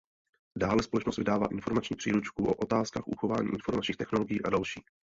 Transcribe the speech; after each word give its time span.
Dále 0.57 0.83
společnost 0.83 1.17
vydává 1.17 1.47
informační 1.51 1.95
příručky 1.95 2.41
o 2.43 2.53
otázkách 2.53 3.07
uchování 3.07 3.47
informačních 3.49 3.97
technologií 3.97 4.41
a 4.43 4.49
další. 4.49 4.83